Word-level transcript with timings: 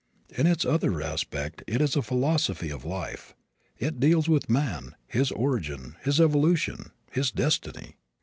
In 0.35 0.47
its 0.47 0.65
other 0.65 0.99
aspect 1.03 1.63
it 1.67 1.79
is 1.79 1.95
a 1.95 2.01
philosophy 2.01 2.71
of 2.71 2.83
life. 2.83 3.35
It 3.77 3.99
deals 3.99 4.27
with 4.27 4.49
man, 4.49 4.95
his 5.05 5.29
origin, 5.31 5.95
his 6.01 6.19
evolution, 6.19 6.87
his 7.11 7.29
destiny. 7.29 7.97